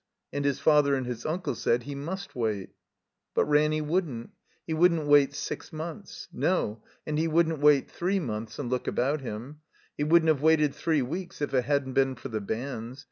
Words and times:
And 0.33 0.45
his 0.45 0.59
father 0.59 0.95
and 0.95 1.05
his 1.05 1.27
unde 1.27 1.55
said 1.55 1.83
he 1.83 1.93
must 1.93 2.35
wait. 2.35 2.71
But 3.35 3.45
Ranny 3.45 3.81
wouldn't. 3.81 4.31
He 4.65 4.73
wouldn't 4.73 5.05
wait 5.05 5.35
six 5.35 5.71
months. 5.71 6.27
No, 6.33 6.81
and 7.05 7.19
he 7.19 7.27
wouldn't 7.27 7.59
wait 7.59 7.87
three 7.91 8.19
months 8.19 8.57
and 8.57 8.67
look 8.67 8.87
about 8.87 9.21
him. 9.21 9.61
He 9.95 10.03
wouldn't 10.03 10.29
have 10.29 10.41
waited 10.41 10.73
three 10.73 11.03
weeks 11.03 11.39
if 11.39 11.53
it 11.53 11.65
hadn't 11.65 11.93
been 11.93 12.15
for 12.15 12.29
the 12.29 12.41
banns. 12.41 12.99